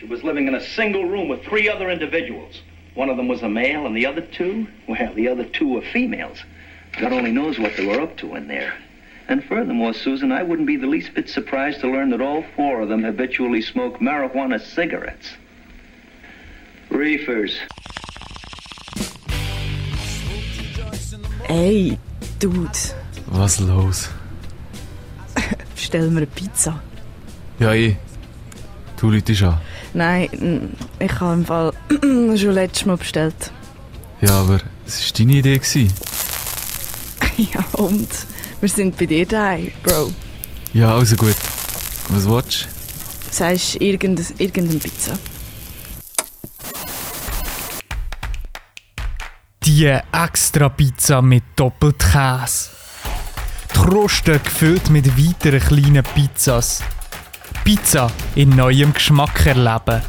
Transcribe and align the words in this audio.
She 0.00 0.06
was 0.06 0.24
living 0.24 0.48
in 0.48 0.54
a 0.54 0.64
single 0.64 1.04
room 1.04 1.28
with 1.28 1.44
three 1.44 1.68
other 1.68 1.90
individuals. 1.90 2.62
One 2.94 3.10
of 3.10 3.18
them 3.18 3.28
was 3.28 3.42
a 3.42 3.50
male, 3.50 3.84
and 3.84 3.94
the 3.94 4.06
other 4.06 4.22
two, 4.22 4.66
well, 4.88 5.12
the 5.12 5.28
other 5.28 5.44
two 5.44 5.68
were 5.68 5.82
females. 5.82 6.42
God 6.98 7.12
only 7.12 7.30
knows 7.30 7.58
what 7.58 7.76
they 7.76 7.84
were 7.84 8.00
up 8.00 8.16
to 8.18 8.34
in 8.34 8.48
there. 8.48 8.72
And 9.28 9.44
furthermore, 9.44 9.92
Susan, 9.92 10.32
I 10.32 10.42
wouldn't 10.42 10.66
be 10.66 10.76
the 10.76 10.86
least 10.86 11.12
bit 11.12 11.28
surprised 11.28 11.82
to 11.82 11.88
learn 11.88 12.08
that 12.10 12.22
all 12.22 12.42
four 12.56 12.80
of 12.80 12.88
them 12.88 13.02
habitually 13.04 13.60
smoke 13.60 13.98
marijuana 13.98 14.58
cigarettes. 14.58 15.34
Reefers. 16.88 17.58
Ey, 21.50 21.98
Dude, 22.38 22.94
Was 23.30 23.60
los? 23.60 24.08
bestell 25.74 26.10
mir 26.10 26.22
eine 26.22 26.26
Pizza. 26.26 26.82
Ja, 27.58 27.74
ich. 27.74 27.96
Du 28.96 29.10
läutest 29.10 29.42
an. 29.42 29.58
Nein, 29.92 30.70
ich 30.98 31.20
habe 31.20 31.34
im 31.34 31.44
Fall 31.44 31.72
schon 32.36 32.52
letztes 32.52 32.86
Mal 32.86 32.96
bestellt. 32.96 33.34
Ja, 34.20 34.40
aber 34.40 34.60
es 34.86 35.04
war 35.04 35.18
deine 35.18 35.32
Idee. 35.32 35.58
Gewesen. 35.58 35.92
Ja, 37.36 37.64
und? 37.72 38.08
Wir 38.60 38.68
sind 38.68 38.98
bei 38.98 39.06
dir 39.06 39.24
daheim, 39.24 39.72
Bro. 39.82 40.12
Ja, 40.74 40.94
also 40.94 41.16
gut. 41.16 41.36
Was 42.10 42.28
willst 42.28 42.68
Du 43.30 43.34
sagst 43.34 43.76
irgendeine, 43.76 44.28
irgendeine 44.36 44.78
Pizza. 44.78 45.18
Die 49.64 49.86
extra 50.12 50.68
Pizza 50.68 51.22
mit 51.22 51.44
Doppelkäse. 51.56 52.70
Die 53.72 53.78
Kruste 53.78 54.38
gefüllt 54.38 54.90
mit 54.90 55.06
weiteren 55.16 55.60
kleinen 55.60 56.02
Pizzas. 56.02 56.82
Pizza 57.70 58.10
in 58.34 58.48
neuem 58.48 58.92
Geschmack 58.92 59.46
erleben. 59.46 60.02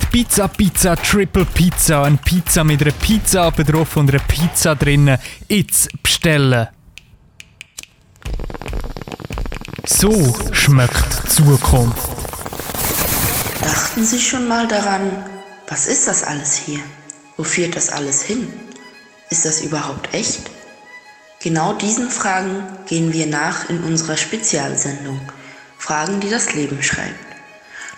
Die 0.00 0.06
Pizza 0.06 0.48
Pizza 0.48 0.96
Triple 0.96 1.44
Pizza, 1.44 2.04
eine 2.04 2.16
Pizza 2.16 2.64
mit 2.64 2.80
einer 2.80 2.92
Pizza 2.92 3.50
drauf 3.50 3.94
und 3.98 4.08
einer 4.08 4.22
Pizza 4.22 4.74
drinnen. 4.74 5.18
Jetzt 5.48 5.90
bestellen. 6.02 6.68
So 9.84 10.34
schmeckt 10.52 11.24
die 11.24 11.28
Zukunft. 11.28 12.08
Dachten 13.60 14.02
Sie 14.02 14.18
schon 14.18 14.48
mal 14.48 14.66
daran, 14.66 15.26
was 15.68 15.88
ist 15.88 16.08
das 16.08 16.24
alles 16.24 16.56
hier? 16.56 16.80
Wo 17.36 17.44
führt 17.44 17.76
das 17.76 17.90
alles 17.90 18.22
hin? 18.22 18.50
Ist 19.28 19.44
das 19.44 19.60
überhaupt 19.60 20.14
echt? 20.14 20.40
Genau 21.42 21.74
diesen 21.74 22.08
Fragen 22.08 22.62
gehen 22.88 23.12
wir 23.12 23.26
nach 23.26 23.68
in 23.68 23.84
unserer 23.84 24.16
Spezialsendung. 24.16 25.20
Fragen, 25.86 26.18
die 26.18 26.30
das 26.30 26.52
Leben 26.52 26.82
schreibt. 26.82 27.14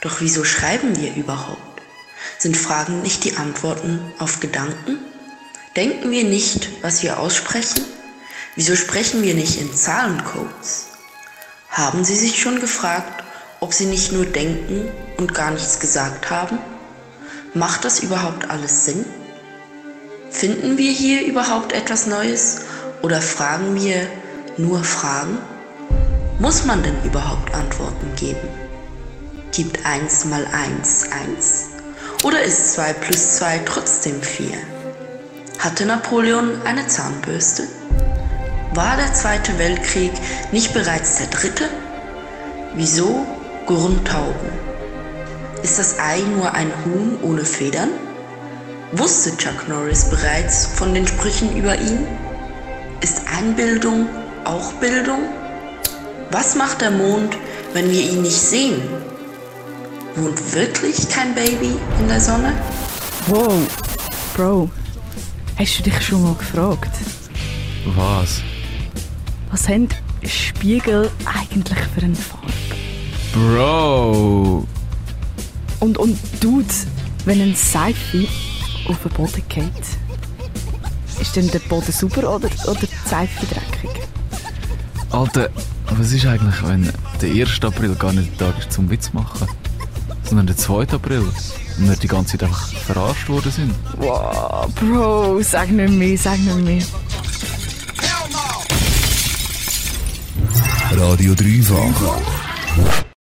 Doch 0.00 0.20
wieso 0.20 0.42
schreiben 0.42 0.96
wir 1.00 1.14
überhaupt? 1.14 1.82
Sind 2.36 2.56
Fragen 2.56 3.00
nicht 3.02 3.22
die 3.22 3.36
Antworten 3.36 4.12
auf 4.18 4.40
Gedanken? 4.40 4.98
Denken 5.76 6.10
wir 6.10 6.24
nicht, 6.24 6.82
was 6.82 7.04
wir 7.04 7.20
aussprechen? 7.20 7.84
Wieso 8.56 8.74
sprechen 8.74 9.22
wir 9.22 9.34
nicht 9.34 9.60
in 9.60 9.72
Zahlencodes? 9.72 10.86
Haben 11.68 12.04
Sie 12.04 12.16
sich 12.16 12.40
schon 12.40 12.58
gefragt, 12.58 13.22
ob 13.60 13.72
Sie 13.72 13.86
nicht 13.86 14.10
nur 14.10 14.26
denken 14.26 14.90
und 15.16 15.32
gar 15.32 15.52
nichts 15.52 15.78
gesagt 15.78 16.28
haben? 16.28 16.58
Macht 17.54 17.84
das 17.84 18.00
überhaupt 18.00 18.50
alles 18.50 18.84
Sinn? 18.84 19.04
Finden 20.32 20.76
wir 20.76 20.90
hier 20.90 21.24
überhaupt 21.24 21.72
etwas 21.72 22.08
Neues 22.08 22.62
oder 23.02 23.22
fragen 23.22 23.76
wir 23.76 24.08
nur 24.56 24.82
Fragen? 24.82 25.38
Muss 26.38 26.66
man 26.66 26.82
denn 26.82 27.02
überhaupt 27.02 27.54
Antworten 27.54 28.14
geben? 28.14 28.46
Gibt 29.52 29.86
1 29.86 30.26
mal 30.26 30.46
1 30.52 31.06
1? 31.10 31.66
Oder 32.24 32.42
ist 32.42 32.74
2 32.74 32.92
plus 32.92 33.36
2 33.36 33.60
trotzdem 33.64 34.20
4? 34.20 34.58
Hatte 35.58 35.86
Napoleon 35.86 36.60
eine 36.66 36.86
Zahnbürste? 36.86 37.62
War 38.74 38.98
der 38.98 39.14
Zweite 39.14 39.58
Weltkrieg 39.58 40.12
nicht 40.52 40.74
bereits 40.74 41.16
der 41.16 41.28
dritte? 41.28 41.70
Wieso 42.74 43.26
gurren 43.64 44.04
Tauben? 44.04 44.50
Ist 45.62 45.78
das 45.78 45.98
Ei 45.98 46.20
nur 46.36 46.52
ein 46.52 46.70
Huhn 46.84 47.18
ohne 47.22 47.46
Federn? 47.46 47.88
Wusste 48.92 49.34
Chuck 49.38 49.68
Norris 49.68 50.10
bereits 50.10 50.66
von 50.66 50.92
den 50.92 51.06
Sprüchen 51.06 51.56
über 51.56 51.76
ihn? 51.80 52.06
Ist 53.00 53.22
Einbildung 53.34 54.06
auch 54.44 54.74
Bildung? 54.74 55.20
Was 56.30 56.54
macht 56.54 56.80
der 56.80 56.90
Mond, 56.90 57.36
wenn 57.72 57.90
wir 57.90 58.00
ihn 58.10 58.22
nicht 58.22 58.34
sehen? 58.36 58.80
Wohnt 60.16 60.54
wirklich 60.54 61.08
kein 61.08 61.34
Baby 61.34 61.76
in 62.00 62.08
der 62.08 62.20
Sonne? 62.20 62.52
Wow, 63.26 63.54
Bro, 64.34 64.70
hast 65.58 65.78
du 65.78 65.82
dich 65.82 66.00
schon 66.06 66.22
mal 66.22 66.34
gefragt, 66.34 66.90
Was? 67.94 68.42
was 69.50 69.68
haben 69.68 69.88
Spiegel 70.24 71.10
eigentlich 71.24 71.78
für 71.94 72.02
eine 72.02 72.14
Farbe? 72.14 72.52
Bro! 73.32 74.66
Und, 75.80 75.98
und 75.98 76.18
Dude, 76.40 76.66
wenn 77.24 77.40
ein 77.40 77.54
Seife 77.54 78.26
auf 78.88 78.96
den 79.02 79.12
Boden 79.12 79.42
geht, 79.48 79.72
ist 81.20 81.36
dann 81.36 81.48
der 81.50 81.58
Boden 81.60 81.92
sauber 81.92 82.34
oder, 82.34 82.48
oder 82.66 82.80
die 82.80 83.08
Seife 83.08 83.46
dreckig? 83.46 83.90
Alter, 85.10 85.50
was 85.90 86.12
ist 86.12 86.26
eigentlich, 86.26 86.62
wenn 86.66 86.92
der 87.20 87.30
1. 87.30 87.62
April 87.62 87.94
gar 87.94 88.12
nicht 88.12 88.40
der 88.40 88.52
Tag 88.52 88.58
ist 88.58 88.72
zum 88.72 88.90
Witz 88.90 89.12
machen? 89.12 89.48
Sondern 90.24 90.46
der 90.46 90.56
2. 90.56 90.88
April? 90.92 91.20
Und 91.78 91.88
wir 91.88 91.96
die 91.96 92.08
ganze 92.08 92.32
Zeit 92.38 92.48
einfach 92.48 92.72
verarscht 92.72 93.28
worden 93.28 93.52
sind? 93.52 93.74
Wow, 93.98 94.68
Bro, 94.74 95.40
sag 95.42 95.70
nicht 95.70 95.92
mehr, 95.92 96.18
sag 96.18 96.38
nicht 96.38 96.56
mehr. 96.58 96.82
Radio 100.92 101.34
Dreifach. 101.34 103.05